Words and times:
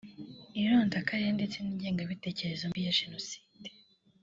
irondakarere 0.61 1.31
ndetse 1.37 1.57
n’ingengabitekerezo 1.59 2.63
mbi 2.69 2.81
ya 2.85 2.95
Jenoside 2.99 3.67